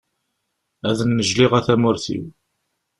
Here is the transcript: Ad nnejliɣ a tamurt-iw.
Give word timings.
Ad 0.89 0.99
nnejliɣ 1.09 1.51
a 1.59 1.61
tamurt-iw. 1.67 2.25